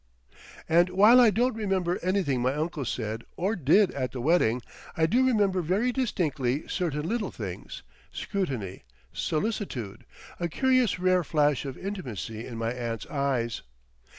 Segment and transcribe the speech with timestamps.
[0.67, 4.63] And while I don't remember anything my uncle said or did at the wedding,
[4.97, 8.83] I do remember very distinctly certain little things, scrutiny,
[9.13, 10.05] solicitude,
[10.39, 13.61] a curious rare flash of intimacy in my aunt's eyes.